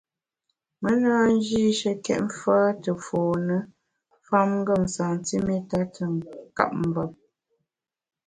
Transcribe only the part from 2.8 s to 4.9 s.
te fône famngem